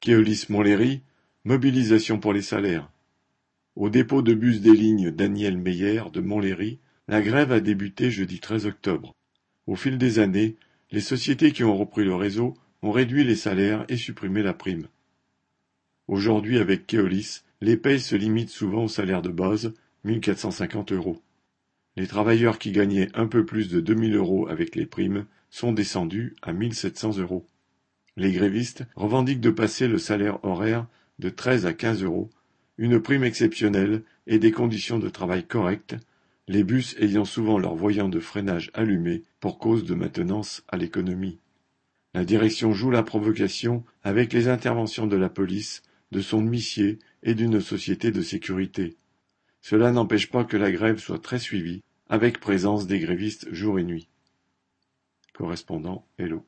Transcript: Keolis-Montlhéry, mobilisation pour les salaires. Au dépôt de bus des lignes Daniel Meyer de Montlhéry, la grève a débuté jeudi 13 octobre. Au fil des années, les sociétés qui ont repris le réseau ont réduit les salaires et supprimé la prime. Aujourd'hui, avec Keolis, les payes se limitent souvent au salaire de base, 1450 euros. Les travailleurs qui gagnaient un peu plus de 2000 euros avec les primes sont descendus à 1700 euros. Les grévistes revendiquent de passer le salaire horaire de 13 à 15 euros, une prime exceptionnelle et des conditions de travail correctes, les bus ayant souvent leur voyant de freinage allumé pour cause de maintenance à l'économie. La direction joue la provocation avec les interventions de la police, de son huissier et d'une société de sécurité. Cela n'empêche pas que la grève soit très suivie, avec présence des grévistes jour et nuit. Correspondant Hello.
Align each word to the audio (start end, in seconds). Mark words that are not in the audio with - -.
Keolis-Montlhéry, 0.00 1.02
mobilisation 1.44 2.18
pour 2.18 2.32
les 2.32 2.40
salaires. 2.40 2.90
Au 3.76 3.90
dépôt 3.90 4.22
de 4.22 4.32
bus 4.32 4.62
des 4.62 4.72
lignes 4.72 5.10
Daniel 5.10 5.58
Meyer 5.58 6.04
de 6.10 6.22
Montlhéry, 6.22 6.78
la 7.06 7.20
grève 7.20 7.52
a 7.52 7.60
débuté 7.60 8.10
jeudi 8.10 8.40
13 8.40 8.64
octobre. 8.64 9.14
Au 9.66 9.76
fil 9.76 9.98
des 9.98 10.18
années, 10.18 10.56
les 10.90 11.02
sociétés 11.02 11.52
qui 11.52 11.64
ont 11.64 11.76
repris 11.76 12.02
le 12.02 12.14
réseau 12.14 12.54
ont 12.80 12.92
réduit 12.92 13.24
les 13.24 13.36
salaires 13.36 13.84
et 13.90 13.98
supprimé 13.98 14.42
la 14.42 14.54
prime. 14.54 14.88
Aujourd'hui, 16.08 16.58
avec 16.58 16.86
Keolis, 16.86 17.42
les 17.60 17.76
payes 17.76 18.00
se 18.00 18.16
limitent 18.16 18.48
souvent 18.48 18.84
au 18.84 18.88
salaire 18.88 19.20
de 19.20 19.28
base, 19.28 19.74
1450 20.04 20.92
euros. 20.92 21.20
Les 21.96 22.06
travailleurs 22.06 22.58
qui 22.58 22.72
gagnaient 22.72 23.10
un 23.12 23.26
peu 23.26 23.44
plus 23.44 23.68
de 23.68 23.80
2000 23.80 24.16
euros 24.16 24.48
avec 24.48 24.76
les 24.76 24.86
primes 24.86 25.26
sont 25.50 25.72
descendus 25.72 26.36
à 26.40 26.54
1700 26.54 27.18
euros. 27.18 27.44
Les 28.16 28.32
grévistes 28.32 28.84
revendiquent 28.96 29.40
de 29.40 29.50
passer 29.50 29.88
le 29.88 29.98
salaire 29.98 30.44
horaire 30.44 30.86
de 31.18 31.30
13 31.30 31.66
à 31.66 31.72
15 31.72 32.02
euros, 32.02 32.30
une 32.78 33.00
prime 33.00 33.24
exceptionnelle 33.24 34.02
et 34.26 34.38
des 34.38 34.52
conditions 34.52 34.98
de 34.98 35.08
travail 35.08 35.44
correctes, 35.44 35.96
les 36.48 36.64
bus 36.64 36.96
ayant 36.98 37.24
souvent 37.24 37.58
leur 37.58 37.74
voyant 37.74 38.08
de 38.08 38.20
freinage 38.20 38.70
allumé 38.74 39.22
pour 39.38 39.58
cause 39.58 39.84
de 39.84 39.94
maintenance 39.94 40.64
à 40.68 40.76
l'économie. 40.76 41.38
La 42.14 42.24
direction 42.24 42.72
joue 42.72 42.90
la 42.90 43.04
provocation 43.04 43.84
avec 44.02 44.32
les 44.32 44.48
interventions 44.48 45.06
de 45.06 45.16
la 45.16 45.28
police, 45.28 45.82
de 46.10 46.20
son 46.20 46.42
huissier 46.42 46.98
et 47.22 47.34
d'une 47.34 47.60
société 47.60 48.10
de 48.10 48.22
sécurité. 48.22 48.96
Cela 49.60 49.92
n'empêche 49.92 50.30
pas 50.30 50.44
que 50.44 50.56
la 50.56 50.72
grève 50.72 50.98
soit 50.98 51.22
très 51.22 51.38
suivie, 51.38 51.82
avec 52.08 52.40
présence 52.40 52.86
des 52.86 52.98
grévistes 52.98 53.52
jour 53.52 53.78
et 53.78 53.84
nuit. 53.84 54.08
Correspondant 55.34 56.04
Hello. 56.18 56.38